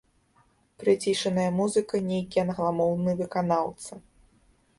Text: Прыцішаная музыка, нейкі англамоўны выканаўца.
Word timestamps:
Прыцішаная 0.83 1.45
музыка, 1.59 1.95
нейкі 2.09 2.37
англамоўны 2.45 3.15
выканаўца. 3.21 3.93